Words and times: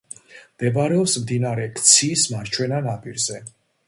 მდებარეობს 0.53 1.13
მდინარე 1.25 1.67
ქციის 1.79 2.23
მარჯვენა 2.37 2.81
ნაპირზე. 2.87 3.39